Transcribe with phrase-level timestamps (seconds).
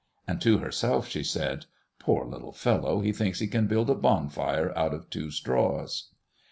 [0.27, 1.67] And to herself she said,
[1.99, 3.01] "Poor little fellow!
[3.01, 6.07] he thinks he can build a bonfire out of two straws."